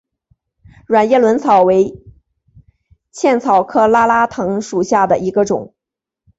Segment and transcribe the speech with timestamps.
[0.87, 2.01] 卵叶轮草为
[3.11, 5.75] 茜草科拉拉藤属下的一个种。